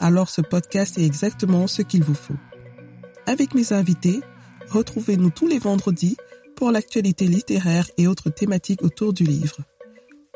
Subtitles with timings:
[0.00, 2.34] alors ce podcast est exactement ce qu'il vous faut.
[3.26, 4.20] Avec mes invités,
[4.70, 6.16] Retrouvez-nous tous les vendredis
[6.54, 9.56] pour l'actualité littéraire et autres thématiques autour du livre.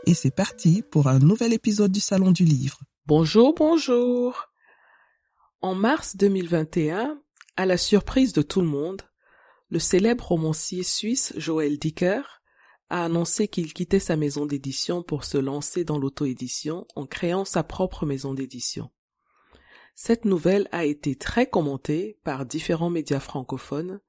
[0.06, 2.80] Et c'est parti pour un nouvel épisode du Salon du Livre.
[3.06, 4.48] Bonjour, bonjour.
[5.60, 7.22] En mars 2021,
[7.56, 9.02] à la surprise de tout le monde,
[9.68, 12.22] le célèbre romancier suisse Joël Dicker
[12.90, 17.62] a annoncé qu'il quittait sa maison d'édition pour se lancer dans l'auto-édition en créant sa
[17.62, 18.90] propre maison d'édition.
[19.94, 24.00] Cette nouvelle a été très commentée par différents médias francophones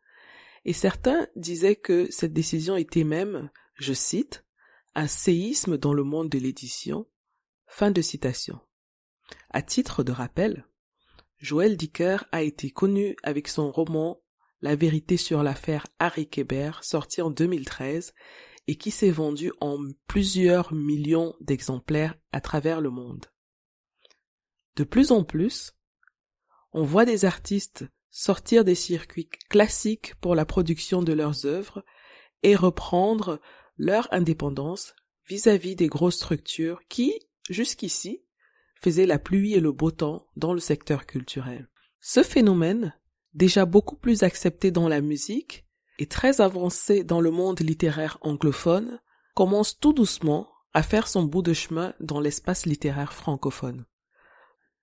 [0.66, 4.45] et certains disaient que cette décision était même, je cite,
[4.95, 7.05] un séisme dans le monde de l'édition.
[7.67, 8.59] Fin de citation.
[9.50, 10.66] À titre de rappel,
[11.38, 14.22] Joël Dicker a été connu avec son roman
[14.61, 18.14] La vérité sur l'affaire Harry Kéber, sorti en 2013
[18.67, 19.77] et qui s'est vendu en
[20.08, 23.25] plusieurs millions d'exemplaires à travers le monde.
[24.76, 25.73] De plus en plus,
[26.73, 31.84] on voit des artistes sortir des circuits classiques pour la production de leurs œuvres
[32.44, 33.42] et reprendre
[33.78, 34.95] leur indépendance
[35.28, 37.14] vis-à-vis des grosses structures qui,
[37.50, 38.23] jusqu'ici,
[38.82, 41.70] faisaient la pluie et le beau temps dans le secteur culturel.
[42.00, 42.94] Ce phénomène,
[43.34, 45.66] déjà beaucoup plus accepté dans la musique
[45.98, 49.00] et très avancé dans le monde littéraire anglophone,
[49.34, 53.86] commence tout doucement à faire son bout de chemin dans l'espace littéraire francophone.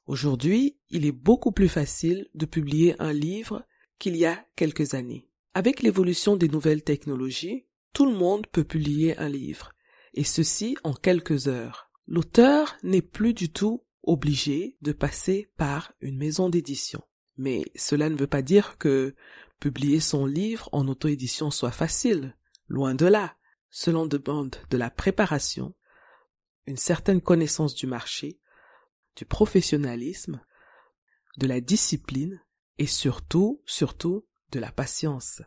[0.07, 3.65] Aujourd'hui, il est beaucoup plus facile de publier un livre
[3.99, 5.29] qu'il y a quelques années.
[5.55, 9.73] Avec l'évolution des nouvelles technologies, tout le monde peut publier un livre,
[10.15, 11.91] et ceci en quelques heures.
[12.07, 17.03] L'auteur n'est plus du tout obligé de passer par une maison d'édition.
[17.37, 19.15] Mais cela ne veut pas dire que
[19.61, 22.37] publier son livre en auto-édition soit facile.
[22.67, 23.37] Loin de là.
[23.71, 25.75] Cela demande de la préparation,
[26.67, 28.39] une certaine connaissance du marché,
[29.17, 30.41] du professionnalisme,
[31.39, 32.41] de la discipline
[32.79, 35.43] et surtout, surtout, de la patience.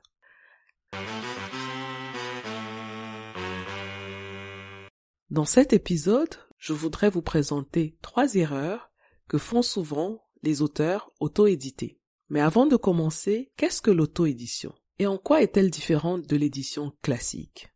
[5.30, 8.92] Dans cet épisode, je voudrais vous présenter trois erreurs
[9.28, 12.00] que font souvent les auteurs auto-édités.
[12.30, 17.70] Mais avant de commencer, qu'est-ce que l'auto-édition Et en quoi est-elle différente de l'édition classique?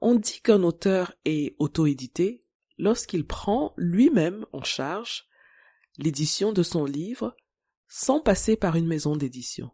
[0.00, 2.41] On dit qu'un auteur est auto-édité
[2.82, 5.28] lorsqu'il prend lui-même en charge
[5.98, 7.36] l'édition de son livre
[7.86, 9.70] sans passer par une maison d'édition.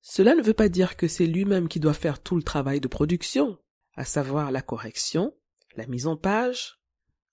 [0.00, 2.88] Cela ne veut pas dire que c'est lui-même qui doit faire tout le travail de
[2.88, 3.60] production,
[3.94, 5.32] à savoir la correction,
[5.76, 6.80] la mise en page,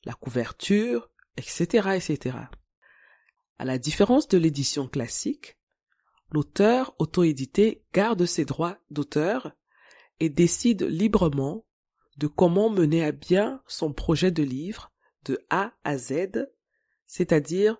[0.04, 2.38] la couverture, etc., etc.
[3.58, 5.58] À la différence de l'édition classique,
[6.30, 9.54] l'auteur auto-édité garde ses droits d'auteur
[10.20, 11.66] et décide librement
[12.18, 14.89] de comment mener à bien son projet de livre
[15.26, 16.48] de A à Z,
[17.06, 17.78] c'est-à-dire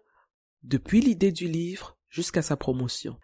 [0.64, 3.18] depuis l'idée du livre jusqu'à sa promotion.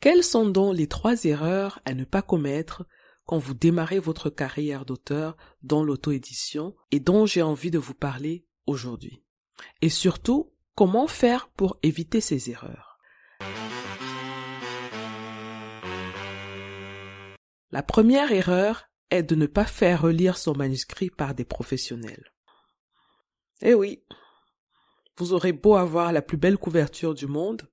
[0.00, 2.86] Quelles sont donc les trois erreurs à ne pas commettre
[3.24, 8.46] quand vous démarrez votre carrière d'auteur dans l'auto-édition et dont j'ai envie de vous parler
[8.66, 9.22] aujourd'hui?
[9.82, 12.98] Et surtout, comment faire pour éviter ces erreurs?
[17.70, 22.32] La première erreur est de ne pas faire relire son manuscrit par des professionnels.
[23.62, 24.04] Eh oui,
[25.16, 27.68] vous aurez beau avoir la plus belle couverture du monde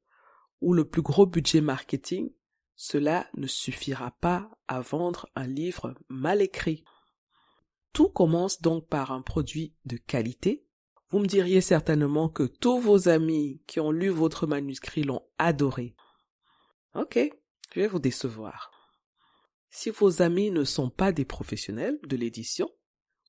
[0.61, 2.31] ou le plus gros budget marketing,
[2.75, 6.83] cela ne suffira pas à vendre un livre mal écrit.
[7.93, 10.65] Tout commence donc par un produit de qualité.
[11.09, 15.95] Vous me diriez certainement que tous vos amis qui ont lu votre manuscrit l'ont adoré.
[16.95, 17.19] Ok,
[17.73, 18.71] je vais vous décevoir.
[19.69, 22.71] Si vos amis ne sont pas des professionnels de l'édition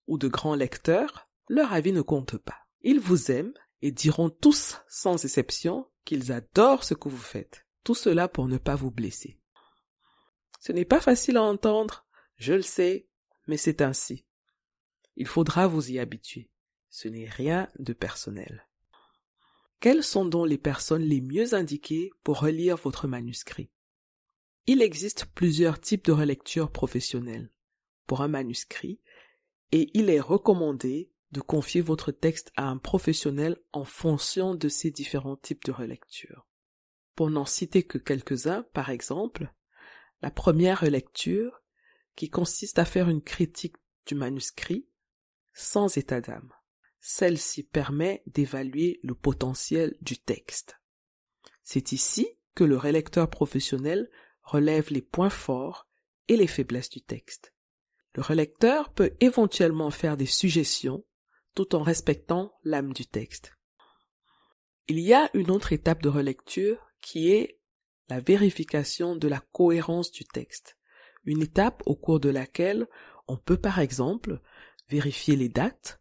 [0.07, 2.67] ou de grands lecteurs, leur avis ne compte pas.
[2.83, 7.67] Ils vous aiment et diront tous, sans exception, qu'ils adorent ce que vous faites.
[7.85, 9.39] Tout cela pour ne pas vous blesser.
[10.61, 12.07] Ce n'est pas facile à entendre,
[12.37, 13.09] je le sais,
[13.47, 14.25] mais c'est ainsi.
[15.17, 16.51] Il faudra vous y habituer.
[16.91, 18.67] Ce n'est rien de personnel.
[19.81, 23.71] Quelles sont donc les personnes les mieux indiquées pour relire votre manuscrit?
[24.67, 27.53] Il existe plusieurs types de relecture professionnelle
[28.07, 29.01] pour un manuscrit
[29.73, 34.91] et il est recommandé de confier votre texte à un professionnel en fonction de ces
[34.91, 36.47] différents types de relecture.
[37.15, 39.53] Pour n'en citer que quelques-uns, par exemple,
[40.23, 41.63] la première lecture,
[42.15, 43.77] qui consiste à faire une critique
[44.07, 44.89] du manuscrit
[45.53, 46.53] sans état d'âme.
[47.01, 50.81] Celle-ci permet d'évaluer le potentiel du texte.
[51.63, 54.11] C'est ici que le relecteur professionnel
[54.43, 55.89] relève les points forts
[56.29, 57.53] et les faiblesses du texte.
[58.15, 61.05] Le relecteur peut éventuellement faire des suggestions
[61.57, 63.57] tout en respectant l'âme du texte.
[64.87, 67.59] Il y a une autre étape de relecture qui est
[68.09, 70.77] la vérification de la cohérence du texte,
[71.25, 72.87] une étape au cours de laquelle
[73.27, 74.41] on peut par exemple
[74.89, 76.01] vérifier les dates,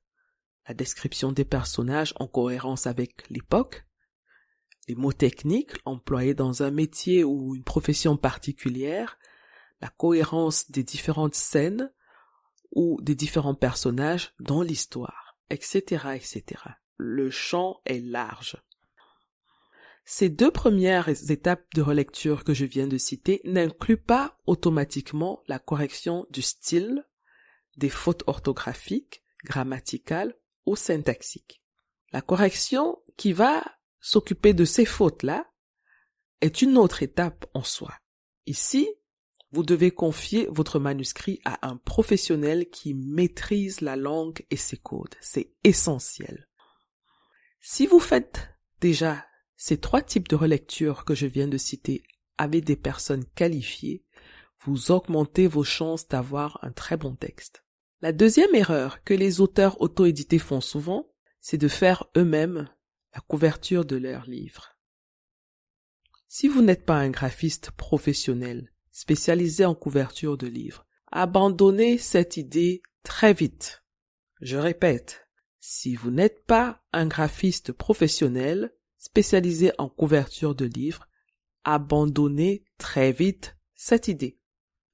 [0.68, 3.86] la description des personnages en cohérence avec l'époque,
[4.88, 9.18] les mots techniques employés dans un métier ou une profession particulière,
[9.82, 11.92] la cohérence des différentes scènes
[12.72, 16.44] ou des différents personnages dans l'histoire, etc., etc.
[16.98, 18.58] Le champ est large.
[20.06, 25.58] Ces deux premières étapes de relecture que je viens de citer n'incluent pas automatiquement la
[25.58, 27.04] correction du style,
[27.78, 30.36] des fautes orthographiques, grammaticales
[30.68, 31.64] ou syntaxiques.
[32.12, 33.64] La correction qui va
[34.00, 35.52] s'occuper de ces fautes-là
[36.42, 37.94] est une autre étape en soi.
[38.46, 38.88] Ici,
[39.56, 45.16] vous devez confier votre manuscrit à un professionnel qui maîtrise la langue et ses codes.
[45.22, 46.50] C'est essentiel.
[47.62, 48.50] Si vous faites
[48.82, 49.26] déjà
[49.56, 52.04] ces trois types de relecture que je viens de citer
[52.38, 54.04] avec des personnes qualifiées,
[54.60, 57.64] vous augmentez vos chances d'avoir un très bon texte.
[58.02, 62.68] La deuxième erreur que les auteurs auto-édités font souvent, c'est de faire eux-mêmes
[63.14, 64.76] la couverture de leur livre.
[66.28, 72.82] Si vous n'êtes pas un graphiste professionnel spécialisé en couverture de livres, abandonnez cette idée
[73.04, 73.84] très vite.
[74.40, 75.28] Je répète,
[75.60, 81.10] si vous n'êtes pas un graphiste professionnel spécialisé en couverture de livres,
[81.66, 84.40] abandonnez très vite cette idée.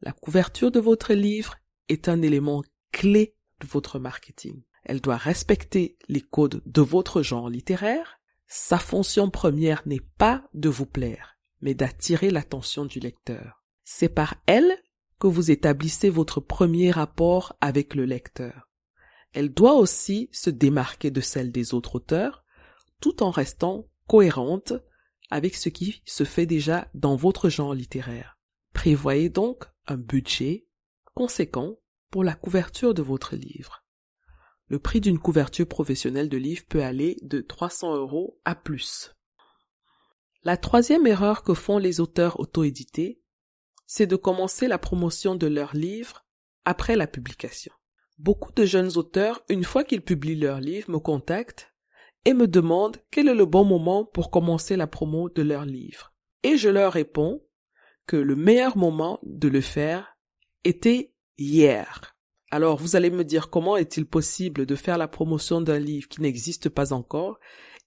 [0.01, 1.57] La couverture de votre livre
[1.87, 4.63] est un élément clé de votre marketing.
[4.83, 8.19] Elle doit respecter les codes de votre genre littéraire.
[8.47, 13.60] Sa fonction première n'est pas de vous plaire, mais d'attirer l'attention du lecteur.
[13.93, 14.81] C'est par elle
[15.19, 18.69] que vous établissez votre premier rapport avec le lecteur.
[19.33, 22.45] Elle doit aussi se démarquer de celle des autres auteurs,
[23.01, 24.71] tout en restant cohérente
[25.29, 28.39] avec ce qui se fait déjà dans votre genre littéraire.
[28.71, 30.65] Prévoyez donc un budget
[31.13, 31.75] conséquent
[32.11, 33.83] pour la couverture de votre livre.
[34.67, 39.13] Le prix d'une couverture professionnelle de livre peut aller de 300 euros à plus.
[40.43, 43.20] La troisième erreur que font les auteurs auto-édités,
[43.93, 46.25] c'est de commencer la promotion de leur livre
[46.63, 47.73] après la publication.
[48.19, 51.73] Beaucoup de jeunes auteurs, une fois qu'ils publient leur livre, me contactent
[52.23, 56.13] et me demandent quel est le bon moment pour commencer la promo de leur livre.
[56.43, 57.43] Et je leur réponds
[58.07, 60.17] que le meilleur moment de le faire
[60.63, 62.15] était hier.
[62.49, 66.21] Alors vous allez me dire comment est-il possible de faire la promotion d'un livre qui
[66.21, 67.41] n'existe pas encore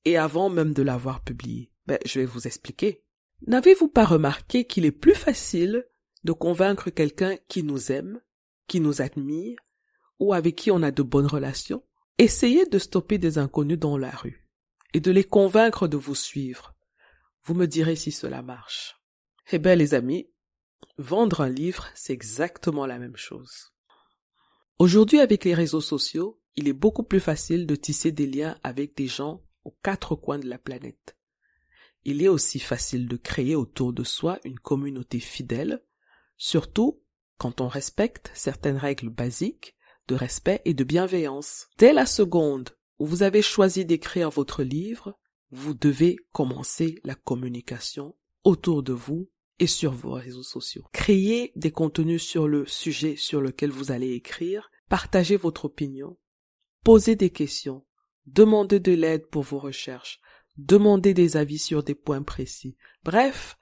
[0.05, 1.73] et avant même de l'avoir publié?
[1.87, 3.03] Ben je vais vous expliquer.
[3.47, 5.87] N'avez-vous pas remarqué qu'il est plus facile
[6.25, 8.21] de convaincre quelqu'un qui nous aime,
[8.67, 9.57] qui nous admire
[10.19, 11.83] ou avec qui on a de bonnes relations
[12.19, 14.47] Essayez de stopper des inconnus dans la rue
[14.93, 16.75] et de les convaincre de vous suivre.
[17.43, 19.01] Vous me direz si cela marche.
[19.51, 20.31] Eh bien les amis,
[20.97, 23.73] vendre un livre, c'est exactement la même chose.
[24.79, 28.97] Aujourd'hui, avec les réseaux sociaux, il est beaucoup plus facile de tisser des liens avec
[28.97, 31.17] des gens aux quatre coins de la planète.
[32.05, 35.83] Il est aussi facile de créer autour de soi une communauté fidèle,
[36.37, 37.01] surtout
[37.39, 39.75] quand on respecte certaines règles basiques
[40.09, 41.69] de respect et de bienveillance.
[41.79, 45.19] Dès la seconde où vous avez choisi d'écrire votre livre,
[45.51, 48.15] vous devez commencer la communication
[48.45, 50.85] autour de vous et sur vos réseaux sociaux.
[50.93, 56.19] Créez des contenus sur le sujet sur lequel vous allez écrire, partagez votre opinion,
[56.83, 57.85] posez des questions,
[58.27, 60.21] demandez de l'aide pour vos recherches,
[60.57, 62.77] demandez des avis sur des points précis.
[63.05, 63.57] Bref,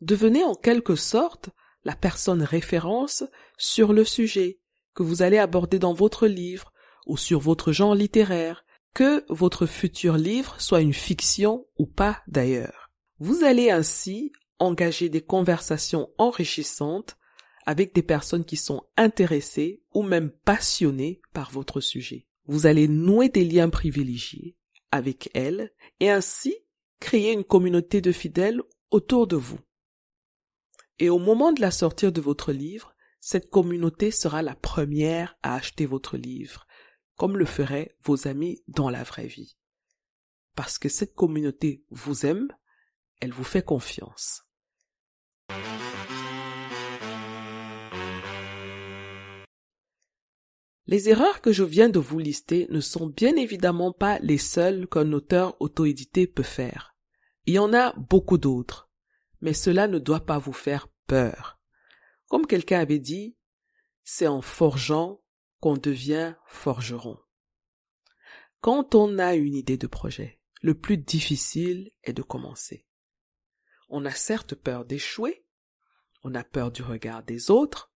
[0.00, 1.50] devenez en quelque sorte
[1.86, 3.22] la personne référence
[3.56, 4.58] sur le sujet
[4.92, 6.72] que vous allez aborder dans votre livre
[7.06, 12.90] ou sur votre genre littéraire, que votre futur livre soit une fiction ou pas d'ailleurs.
[13.20, 17.16] Vous allez ainsi engager des conversations enrichissantes
[17.66, 22.26] avec des personnes qui sont intéressées ou même passionnées par votre sujet.
[22.46, 24.56] Vous allez nouer des liens privilégiés
[24.90, 26.56] avec elles et ainsi
[26.98, 29.60] créer une communauté de fidèles autour de vous.
[30.98, 35.54] Et au moment de la sortie de votre livre, cette communauté sera la première à
[35.54, 36.66] acheter votre livre,
[37.16, 39.56] comme le feraient vos amis dans la vraie vie.
[40.54, 42.48] Parce que cette communauté vous aime,
[43.20, 44.44] elle vous fait confiance.
[50.86, 54.86] Les erreurs que je viens de vous lister ne sont bien évidemment pas les seules
[54.86, 56.94] qu'un auteur auto-édité peut faire.
[57.46, 58.85] Il y en a beaucoup d'autres,
[59.40, 61.58] mais cela ne doit pas vous faire peur.
[62.28, 63.36] Comme quelqu'un avait dit,
[64.04, 65.22] c'est en forgeant
[65.60, 67.18] qu'on devient forgeron.
[68.60, 72.86] Quand on a une idée de projet, le plus difficile est de commencer.
[73.88, 75.44] On a certes peur d'échouer,
[76.22, 77.92] on a peur du regard des autres,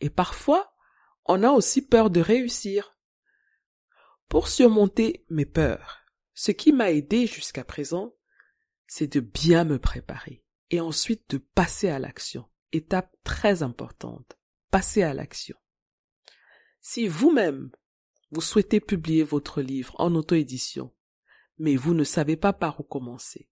[0.00, 0.74] et parfois
[1.26, 2.96] on a aussi peur de réussir.
[4.28, 6.00] Pour surmonter mes peurs,
[6.34, 8.14] ce qui m'a aidé jusqu'à présent,
[8.86, 10.43] c'est de bien me préparer
[10.74, 12.46] et ensuite de passer à l'action.
[12.72, 14.36] Étape très importante,
[14.70, 15.56] passer à l'action.
[16.80, 17.70] Si vous-même,
[18.32, 20.92] vous souhaitez publier votre livre en auto-édition,
[21.58, 23.48] mais vous ne savez pas par où commencer,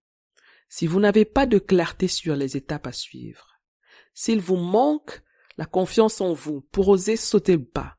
[0.67, 3.61] si vous n'avez pas de clarté sur les étapes à suivre,
[4.13, 5.23] s'il vous manque
[5.57, 7.97] la confiance en vous pour oser sauter le pas.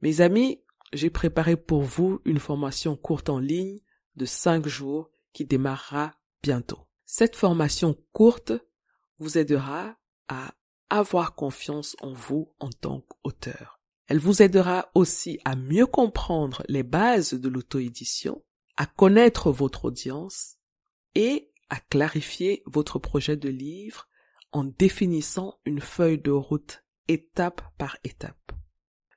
[0.00, 0.62] Mes amis,
[0.94, 3.80] j'ai préparé pour vous une formation courte en ligne
[4.16, 6.86] de cinq jours qui démarrera bientôt.
[7.14, 8.54] Cette formation courte
[9.18, 10.54] vous aidera à
[10.88, 13.82] avoir confiance en vous en tant qu'auteur.
[14.06, 18.42] Elle vous aidera aussi à mieux comprendre les bases de l'auto-édition,
[18.78, 20.56] à connaître votre audience
[21.14, 24.08] et à clarifier votre projet de livre
[24.50, 28.52] en définissant une feuille de route étape par étape.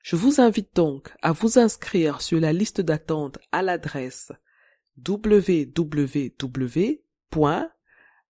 [0.01, 4.33] Je vous invite donc à vous inscrire sur la liste d'attente à l'adresse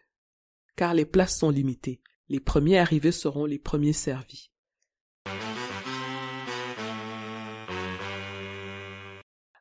[0.77, 2.01] car les places sont limitées.
[2.29, 4.51] Les premiers arrivés seront les premiers servis.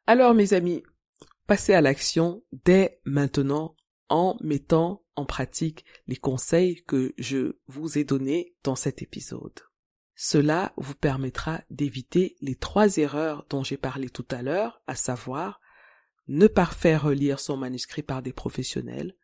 [0.08, 0.81] Alors mes amis,
[1.48, 3.75] passez à l'action dès maintenant
[4.12, 9.60] en mettant en pratique les conseils que je vous ai donnés dans cet épisode.
[10.15, 15.62] Cela vous permettra d'éviter les trois erreurs dont j'ai parlé tout à l'heure, à savoir
[16.27, 19.15] ne pas faire relire son manuscrit par des professionnels,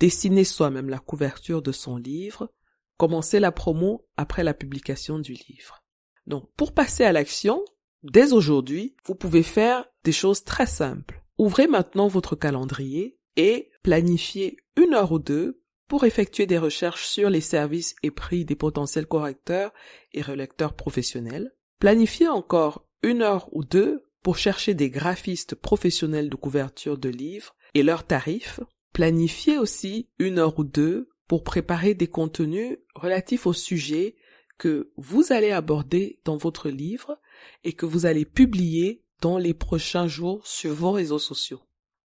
[0.00, 2.52] dessiner soi-même la couverture de son livre,
[2.96, 5.84] commencer la promo après la publication du livre.
[6.26, 7.62] Donc, pour passer à l'action,
[8.02, 11.22] dès aujourd'hui, vous pouvez faire des choses très simples.
[11.36, 17.28] Ouvrez maintenant votre calendrier et planifiez une heure ou deux pour effectuer des recherches sur
[17.28, 19.72] les services et prix des potentiels correcteurs
[20.12, 21.52] et relecteurs professionnels.
[21.78, 27.54] Planifiez encore une heure ou deux pour chercher des graphistes professionnels de couverture de livres
[27.74, 28.60] et leurs tarifs
[28.92, 34.16] Planifiez aussi une heure ou deux pour préparer des contenus relatifs au sujet
[34.58, 37.18] que vous allez aborder dans votre livre
[37.64, 41.62] et que vous allez publier dans les prochains jours sur vos réseaux sociaux.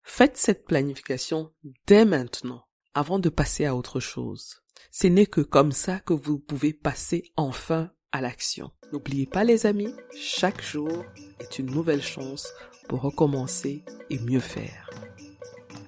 [0.09, 1.51] Faites cette planification
[1.85, 2.63] dès maintenant,
[2.95, 4.63] avant de passer à autre chose.
[4.89, 8.71] Ce n'est que comme ça que vous pouvez passer enfin à l'action.
[8.91, 11.05] N'oubliez pas les amis, chaque jour
[11.39, 12.47] est une nouvelle chance
[12.87, 14.89] pour recommencer et mieux faire.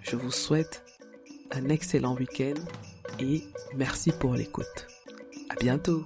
[0.01, 0.83] Je vous souhaite
[1.51, 2.61] un excellent week-end
[3.19, 3.41] et
[3.73, 4.85] merci pour l'écoute.
[5.49, 6.05] À bientôt.